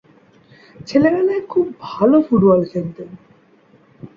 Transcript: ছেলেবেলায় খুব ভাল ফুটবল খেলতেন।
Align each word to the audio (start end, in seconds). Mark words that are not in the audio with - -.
ছেলেবেলায় 0.87 1.43
খুব 1.49 1.65
ভাল 1.81 2.11
ফুটবল 2.21 2.61
খেলতেন। 2.71 3.09